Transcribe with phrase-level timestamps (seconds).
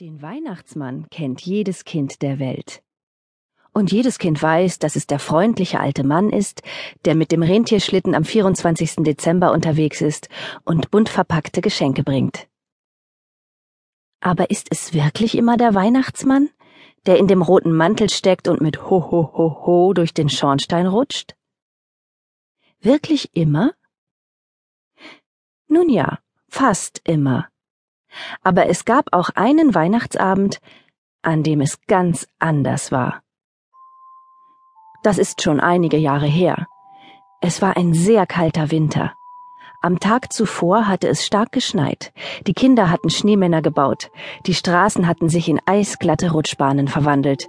[0.00, 2.84] Den Weihnachtsmann kennt jedes Kind der Welt.
[3.72, 6.62] Und jedes Kind weiß, dass es der freundliche alte Mann ist,
[7.04, 8.98] der mit dem Rentierschlitten am 24.
[8.98, 10.28] Dezember unterwegs ist
[10.64, 12.46] und bunt verpackte Geschenke bringt.
[14.20, 16.48] Aber ist es wirklich immer der Weihnachtsmann,
[17.06, 20.86] der in dem roten Mantel steckt und mit Ho ho ho ho durch den Schornstein
[20.86, 21.34] rutscht?
[22.78, 23.72] Wirklich immer?
[25.66, 27.48] Nun ja, fast immer.
[28.42, 30.60] Aber es gab auch einen Weihnachtsabend,
[31.22, 33.22] an dem es ganz anders war.
[35.02, 36.66] Das ist schon einige Jahre her.
[37.40, 39.12] Es war ein sehr kalter Winter.
[39.80, 42.12] Am Tag zuvor hatte es stark geschneit.
[42.48, 44.10] Die Kinder hatten Schneemänner gebaut.
[44.46, 47.48] Die Straßen hatten sich in eisglatte Rutschbahnen verwandelt.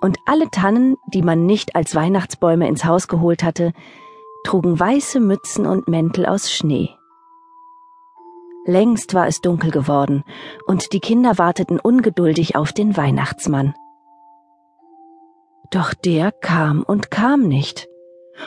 [0.00, 3.72] Und alle Tannen, die man nicht als Weihnachtsbäume ins Haus geholt hatte,
[4.44, 6.97] trugen weiße Mützen und Mäntel aus Schnee.
[8.68, 10.24] Längst war es dunkel geworden,
[10.66, 13.74] und die Kinder warteten ungeduldig auf den Weihnachtsmann.
[15.70, 17.88] Doch der kam und kam nicht,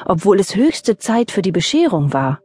[0.05, 2.39] obwohl es höchste Zeit für die Bescherung war.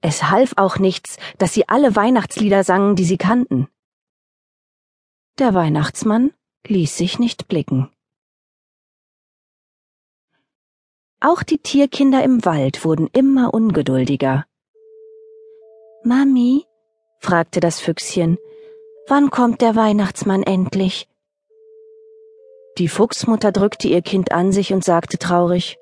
[0.00, 3.68] Es half auch nichts, dass sie alle Weihnachtslieder sangen, die sie kannten.
[5.38, 6.32] Der Weihnachtsmann
[6.66, 7.88] ließ sich nicht blicken.
[11.20, 14.44] Auch die Tierkinder im Wald wurden immer ungeduldiger.
[16.08, 16.64] Mami,
[17.18, 18.38] fragte das Füchschen,
[19.08, 21.06] wann kommt der Weihnachtsmann endlich?
[22.78, 25.76] Die Fuchsmutter drückte ihr Kind an sich und sagte traurig,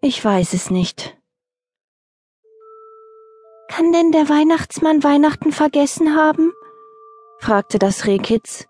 [0.00, 1.18] Ich weiß es nicht.
[3.66, 6.52] Kann denn der Weihnachtsmann Weihnachten vergessen haben?
[7.40, 8.68] fragte das Rehkitz.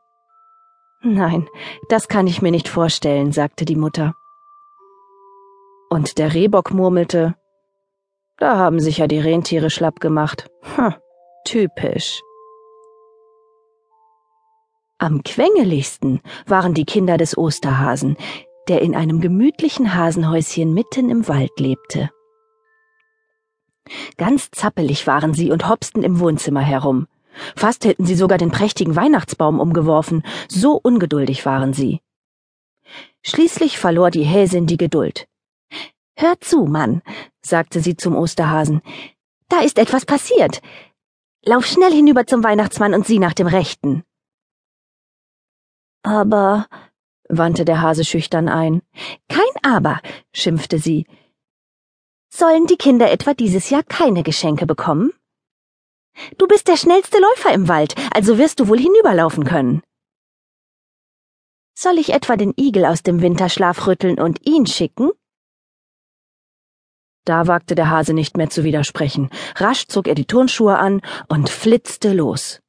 [1.02, 1.50] Nein,
[1.91, 4.14] das kann ich mir nicht vorstellen, sagte die Mutter.
[5.91, 7.34] Und der Rehbock murmelte,
[8.41, 10.50] da haben sich ja die Rentiere schlapp gemacht.
[10.74, 10.94] Hm,
[11.44, 12.20] typisch.
[14.98, 18.16] Am quengeligsten waren die Kinder des Osterhasen,
[18.68, 22.11] der in einem gemütlichen Hasenhäuschen mitten im Wald lebte.
[24.17, 27.07] Ganz zappelig waren sie und hopsten im Wohnzimmer herum.
[27.57, 32.01] Fast hätten sie sogar den prächtigen Weihnachtsbaum umgeworfen, so ungeduldig waren sie.
[33.22, 35.30] Schließlich verlor die Häsin die Geduld.
[36.20, 37.01] Hör zu, Mann,
[37.41, 38.83] sagte sie zum Osterhasen.
[39.48, 40.61] Da ist etwas passiert.
[41.42, 44.05] Lauf schnell hinüber zum Weihnachtsmann und sieh nach dem Rechten.
[46.03, 46.67] Aber,
[47.31, 48.83] wandte der Hase schüchtern ein.
[49.31, 50.03] Kein Aber,
[50.35, 51.07] schimpfte sie.
[52.29, 55.14] Sollen die Kinder etwa dieses Jahr keine Geschenke bekommen?
[56.37, 59.83] Du bist der schnellste Läufer im Wald, also wirst du wohl hinüberlaufen können.
[61.75, 65.13] Soll ich etwa den Igel aus dem Winterschlaf rütteln und ihn schicken?
[67.25, 69.31] Da wagte der Hase nicht mehr zu widersprechen.
[69.57, 72.61] Rasch zog er die Turnschuhe an und flitzte los.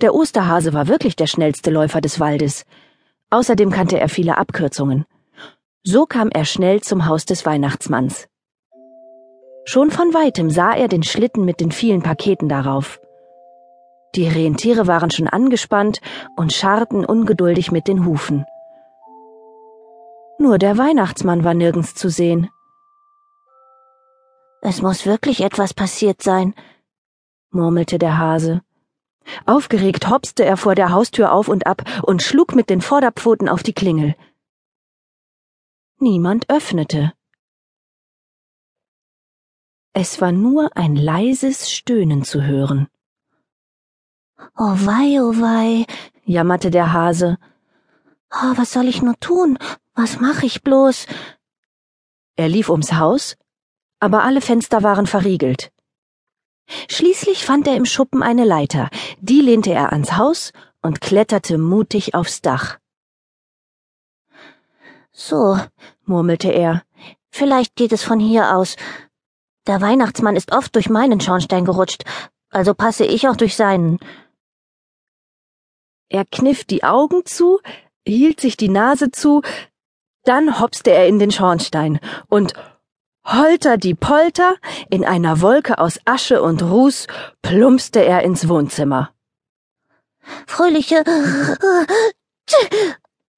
[0.00, 2.64] Der Osterhase war wirklich der schnellste Läufer des Waldes.
[3.30, 5.04] Außerdem kannte er viele Abkürzungen.
[5.82, 8.28] So kam er schnell zum Haus des Weihnachtsmanns.
[9.64, 13.00] Schon von weitem sah er den Schlitten mit den vielen Paketen darauf.
[14.14, 16.00] Die Rentiere waren schon angespannt
[16.36, 18.46] und scharrten ungeduldig mit den Hufen.
[20.38, 22.48] Nur der Weihnachtsmann war nirgends zu sehen.
[24.60, 26.54] Es muss wirklich etwas passiert sein,
[27.50, 28.62] murmelte der Hase.
[29.46, 33.62] Aufgeregt hopste er vor der Haustür auf und ab und schlug mit den Vorderpfoten auf
[33.62, 34.16] die Klingel.
[35.98, 37.12] Niemand öffnete.
[39.92, 42.88] Es war nur ein leises Stöhnen zu hören.
[44.56, 45.86] Oh wei, oh wei,
[46.24, 47.38] jammerte der Hase.
[48.30, 49.58] Oh, was soll ich nur tun?
[49.94, 51.06] Was mach ich bloß?
[52.36, 53.36] Er lief ums Haus,
[54.00, 55.72] aber alle Fenster waren verriegelt.
[56.90, 62.14] Schließlich fand er im Schuppen eine Leiter, die lehnte er ans Haus und kletterte mutig
[62.14, 62.78] aufs Dach.
[65.10, 65.58] So,
[66.04, 66.84] murmelte er,
[67.30, 68.76] vielleicht geht es von hier aus.
[69.66, 72.04] Der Weihnachtsmann ist oft durch meinen Schornstein gerutscht,
[72.50, 73.98] also passe ich auch durch seinen.
[76.08, 77.60] Er kniff die Augen zu,
[78.06, 79.42] hielt sich die Nase zu,
[80.24, 82.52] dann hopste er in den Schornstein und
[83.28, 84.56] Holter die Polter,
[84.88, 87.06] in einer Wolke aus Asche und Ruß,
[87.42, 89.10] plumpste er ins Wohnzimmer.
[90.46, 90.96] Fröhliche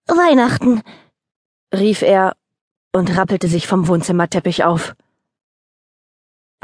[0.07, 0.83] Weihnachten,
[1.75, 2.37] rief er
[2.93, 4.95] und rappelte sich vom Wohnzimmerteppich auf.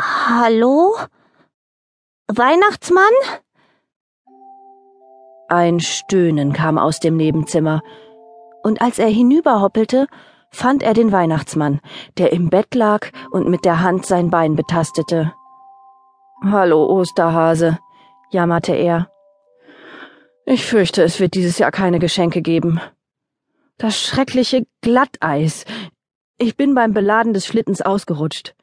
[0.00, 0.96] Hallo?
[2.28, 3.02] Weihnachtsmann?
[5.48, 7.82] Ein Stöhnen kam aus dem Nebenzimmer,
[8.62, 10.06] und als er hinüberhoppelte,
[10.56, 11.80] fand er den Weihnachtsmann,
[12.16, 15.34] der im Bett lag und mit der Hand sein Bein betastete.
[16.42, 17.78] Hallo, Osterhase.
[18.30, 19.10] jammerte er.
[20.46, 22.80] Ich fürchte, es wird dieses Jahr keine Geschenke geben.
[23.76, 25.66] Das schreckliche Glatteis.
[26.38, 28.54] Ich bin beim Beladen des Schlittens ausgerutscht.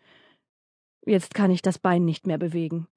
[1.05, 2.87] Jetzt kann ich das Bein nicht mehr bewegen.